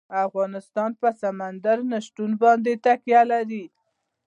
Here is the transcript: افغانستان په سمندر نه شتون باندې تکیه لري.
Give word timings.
افغانستان 0.25 0.91
په 1.01 1.09
سمندر 1.21 1.77
نه 1.91 1.99
شتون 2.05 2.31
باندې 2.43 2.73
تکیه 2.85 3.21
لري. 3.31 3.65